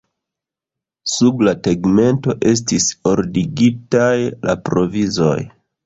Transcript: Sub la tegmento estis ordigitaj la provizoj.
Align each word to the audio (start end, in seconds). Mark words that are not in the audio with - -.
Sub 1.15 1.43
la 1.49 1.53
tegmento 1.67 2.37
estis 2.55 2.89
ordigitaj 3.15 4.13
la 4.51 4.61
provizoj. 4.69 5.41